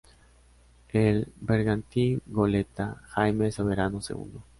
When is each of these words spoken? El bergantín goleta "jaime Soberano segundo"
El 0.89 1.31
bergantín 1.39 2.23
goleta 2.25 3.03
"jaime 3.09 3.51
Soberano 3.51 4.01
segundo" 4.01 4.43